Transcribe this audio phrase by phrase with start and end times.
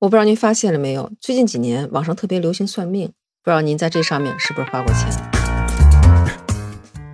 [0.00, 3.08] 我不知道您发现了没有，最近几年网上特别流行算命，
[3.42, 5.10] 不知道您在这上面是不是花过钱？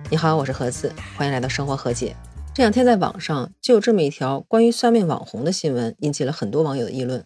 [0.09, 2.15] 你好，我是何子，欢迎来到生活和解。
[2.55, 7.25] 这两天在网上就有这么一条关于算命网红的新闻，引起了很多网友的议论。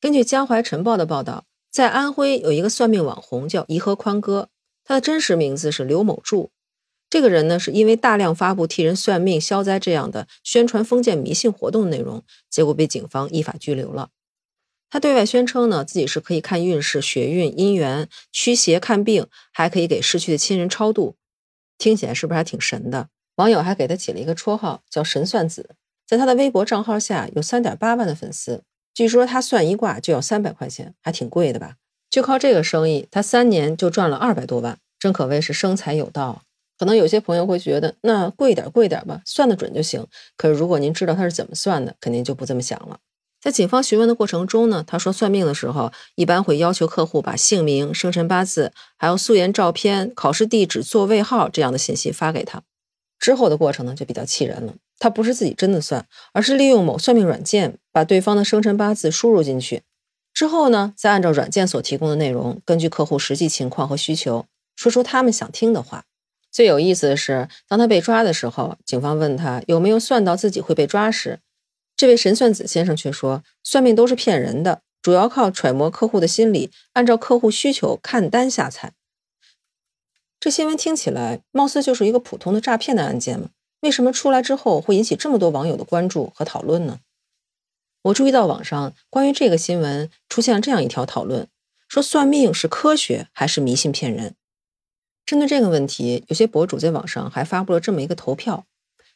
[0.00, 1.42] 根据江淮晨报的报道，
[1.72, 4.48] 在安徽有一个算命网红叫颐和宽哥，
[4.84, 6.52] 他的真实名字是刘某柱。
[7.10, 14.10] 这个人呢，是因为大量发布替人算命消灾这样的宣传封建迷信活动的内容，结果被警方依法拘留了。
[14.90, 21.16] 他对外宣称呢，自己是可以看运势、血运、姻缘、驱邪、看病，还可以给逝去的亲人超度。
[21.78, 23.08] 听起来是不是还挺神的？
[23.36, 25.70] 网友还给他起了一个绰号，叫“神算子”。
[26.06, 28.64] 在他的微博账号下有三点八万的粉丝。
[28.92, 31.76] 据说他算一卦就要三百块钱，还挺贵的吧？
[32.10, 36.42] 就靠这个生意，他三年就赚了二百多万，真可谓是生财有道。
[36.76, 40.04] 可能有些朋友会觉得，那贵点贵点吧，算得准就行。
[40.36, 42.98] 可是如果您知道他是怎么算的，肯定就不这么想了。
[43.40, 52.62] 在警方询问的过程中呢，他说算命的时候一般会要求客户把姓名、生辰八字，还有素颜照片、考试地址、座位号这样的信息发给他。
[53.18, 59.82] 之后的过程呢就比较气人了，他不是自己真的算，而是利用某算命软件把对方的生辰八字输入进去，
[60.34, 64.46] 之后呢再按照软件所提供的内容，根据客户实际情况和需求，
[64.76, 66.04] 说出他们想听的话。
[66.52, 71.40] 最有意思的是，当他被抓的时候，警方问他有没有算到自己会被抓时。
[72.00, 78.94] 这位神算子先生却说，算命都是骗人的，主要靠揣摩客户的心理，按照客户需求看单下菜。
[80.40, 83.50] 这新闻听起来貌似就是一个普通的诈骗的案件嘛？
[83.80, 87.00] 为什么出来之后会引起这么多网友的关注和讨论呢？
[88.04, 91.48] 我注意到网上关于这个新闻出现了这样一条讨论：
[91.86, 94.34] 说算命是科学还是迷信骗人？
[95.26, 98.64] 针对这个问题，有些博主在网上还发布了这么一个投票。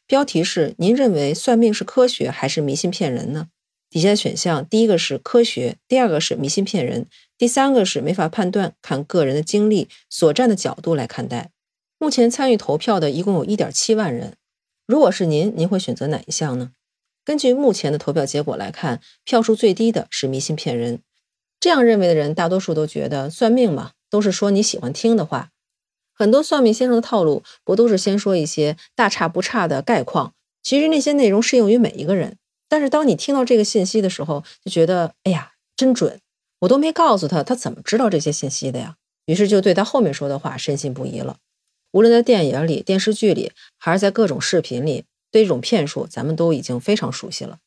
[0.07, 3.49] 标题是：您认为算命是科学还是迷信骗人呢？
[3.89, 7.07] 底下的选项，第一个是科学，第二个是迷信骗人，
[7.39, 11.51] 第三个是没法判断，看个人的经历所站的角度来看待。
[11.99, 14.35] 目前参与投票的一共有一点七万人。
[14.87, 16.73] 如果是您，您会选择哪一项呢？
[17.25, 20.99] 根据目前的投票结果来看，票数最低的是迷信骗人。
[21.59, 25.53] 这样认为的人，大多数都觉得算命嘛，都是说你喜欢听的话。
[26.15, 30.33] 很多算命先生的套路，不都是先说一些大差不差的概况？
[30.63, 32.39] 其实那些内容适用于每一个人。
[32.69, 36.21] 但是当你听到这个信息的时候，就觉得哎呀，真准！
[36.61, 38.97] 我都没告诉他，他怎么知道这些信息的呀？
[39.27, 41.37] 于是就对他后面说的话深信不疑了。
[41.93, 47.59] 无论在电影里、电视剧里，还是在各种视频里，对这种骗术，咱们都已经非常熟悉了。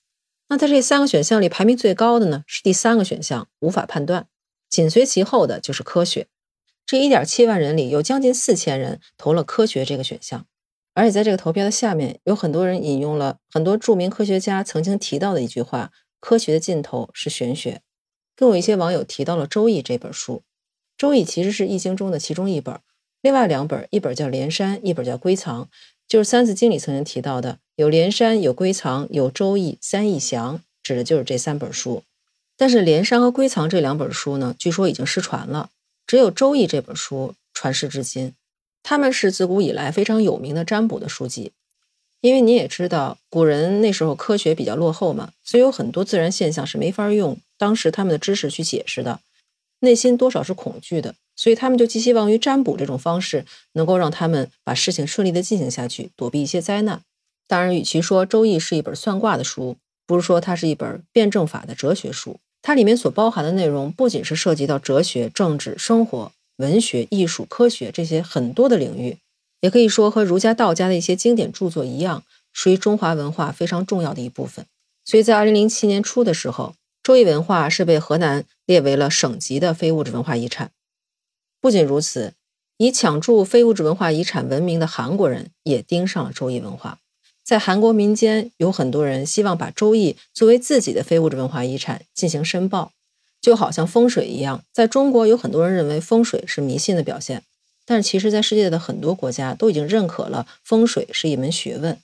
[0.49, 4.27] 那在这三个选项里，排名最高的呢，是第三个选项，无法判断。
[4.69, 6.27] 紧随其后的就是科学。
[6.87, 10.45] 这一点七万人里，有将近四千人投了科学这个选项，
[10.93, 17.81] 而且在这个投票的下面，有很多人引用了很多著名科学家曾经提到的一句话：“科学的尽头是玄学。”
[18.37, 20.35] 更有一些网友提到了《周易》这本书，
[20.97, 22.79] 《周易》其实是《易经》中的其中一本，
[23.21, 25.65] 另外两本，一本叫《连山》，一本叫《归藏》，
[26.07, 32.03] 就是《三字经》里曾经提到的，有连山，有归藏，有周易，三易详，指的就是这三本书。
[32.55, 35.71] 但是连山和归藏这两本书呢，据说已经失传了。
[36.07, 38.33] 只有《周易》这本书传世至今，
[38.81, 41.51] 他们是自古以来非常有名的占卜的书籍。
[42.21, 49.19] 因为你也知道，古人那时候科学比较落后嘛，所以有很多自然现象是没法用当时他们的知识去解释的，
[49.81, 57.01] 内心多少是恐惧的，所以他们就寄希望于占卜这种方式，能够让他们把事情顺利的进行下去，躲避一些灾难。
[57.47, 62.39] 当然，与其说《周易》是一本算卦的书，不如说它是一本辩证法的哲学书。
[62.67, 69.19] 它里面所包含的内容，不仅是涉及到哲学、政治、生活、文学、艺术、科学这些很多的领域，
[69.61, 74.65] 也可以说和儒家、道家的一些经典著作一样，属于中华文化非常重要的一部分。
[75.05, 80.71] 所以在二零零七年初的时候，周易文化是被河南列为了省级的非物质文化遗产。
[81.61, 82.33] 不仅如此，
[82.75, 86.99] 以抢注非物质文化遗产闻名的韩国人也盯上了周易文化。
[87.47, 92.91] 在韩国民间，有很多人希望把《周易》作为自己的非物质文化遗产进行申报，
[93.39, 94.65] 就好像风水一样。
[94.73, 97.43] 在中国，有很多人认为风水是迷信的表现，
[97.85, 101.97] 但是其实，在世界的很多国家都已经认可了风水是一门学问。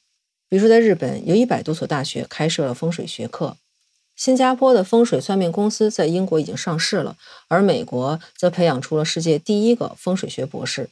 [0.47, 3.57] 比如说，在日本，有一百多所大学开设了风水学课；
[4.15, 7.17] 新加坡的风水算命公司在英国已经上市了，
[7.49, 10.87] 而美国则培养出了世界第一个风水学博士。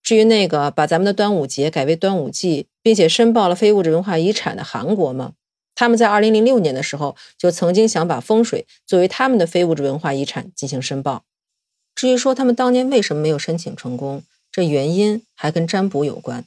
[0.00, 5.32] 至于那个把咱们的端午节改为端午祭，并且申报了非物质文化遗产的韩国吗？
[5.74, 11.24] 他们在二零零六年的时候就曾经想把风水作为他们的非物质文化遗产进行申报。
[11.96, 14.22] 至于说他们当年为什么没有申请成功，
[14.52, 16.44] 这原因还跟占卜有关，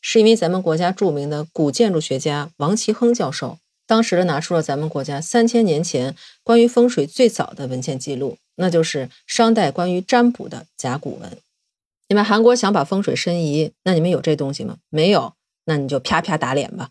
[0.00, 11.36] 是因为咱们国家著名的古建筑学家王其亨教授当时拿出了咱们国家三千年前关于风水最早的文献记录，那就是商代关于占卜的甲骨文。
[12.08, 14.78] 你们韩国想把风水申遗，那你们有这东西吗？
[14.88, 15.34] 没有，
[15.64, 16.90] 那你就啪啪打脸吧。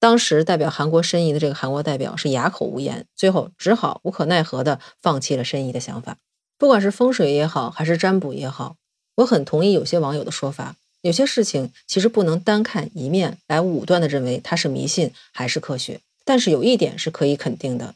[0.00, 6.18] 当时代表韩国申遗的这个韩国代表是哑口无言，最后只好无可奈何的放弃了申遗的想法。
[6.58, 8.76] 不管是风水也好，还是占卜也好，
[9.16, 16.00] 我很同意有些网友的说法，有些事情其实不能单看一面来武断的认为它是迷信还是科学。
[16.24, 17.94] 但是有一点是可以肯定的，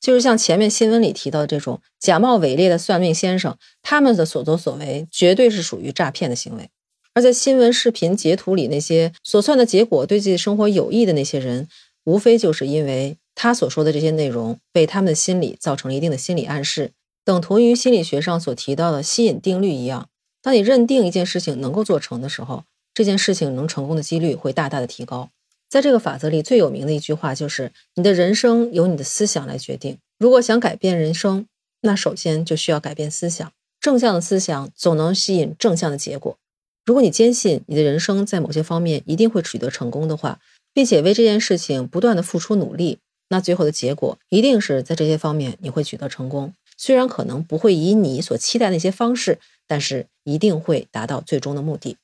[0.00, 6.68] 就是像前面新闻里提到的这种假冒伪劣的算命先生，他们的所作所为绝对是属于诈骗的行为。
[7.14, 11.68] 而在新闻视频截图里那些所算的结果对自己生活有益的那些人，
[12.04, 16.92] 无非就是因为他所说的这些内容为他们的心理造成了一定的心理暗示，
[17.24, 20.08] 等同于心理学上所提到的吸引定律一样。
[20.40, 22.64] 当你认定一件事情能够做成的时候，
[22.94, 25.30] 这件事情能成功的几率会大大的提高。
[25.68, 31.46] 在这个法则里，最有名的一句话就是：“你的人生由你的思想来决定。”如果想改变人生，
[31.82, 33.50] 那首先就需要改变思想。
[33.80, 36.36] 正向的思想总能吸引正向的结果。
[36.84, 40.40] 如果你坚信你的人生在某些方面一定会取得成功的话，
[40.72, 42.98] 并且为这件事情不断的付出努力，
[43.28, 46.54] 那最后的结果一定是在这些方面你会取得成功。
[46.76, 49.38] 虽然可能不会以你所期待那些方式，
[49.68, 51.96] 但是一定会达到最终的目的。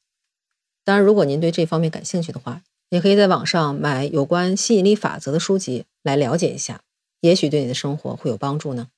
[0.85, 6.83] 当然，如果您对这方面感兴趣的话，也可以在网上买有关吸引力法则的书籍来了解一下，
[7.21, 8.89] 也许对你的生活会有帮助呢。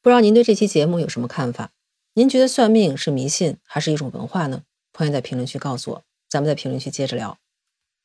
[0.00, 1.72] 不知道您对这期节目有什么看法？
[2.14, 4.62] 您觉得算命是迷信还是一种文化呢？
[4.96, 7.38] 欢迎在评论区告诉我，咱们在评论区接着聊。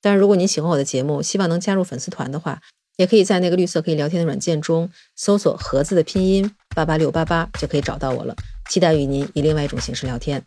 [0.01, 2.61] 但是如果您喜欢我的节目，希望能加入粉丝团的话，
[2.97, 8.35] 也可以在那个绿色可以聊天的软件中搜索“盒子”的拼音八八六八八，就可以找到我了。
[8.69, 10.41] 期待与您以另外一种形式聊天。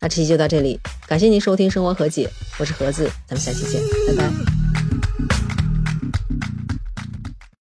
[0.00, 2.26] 那这期就到这里，感谢您收听《生活和解》，
[2.58, 4.71] 我是盒子，咱们下期见，拜拜。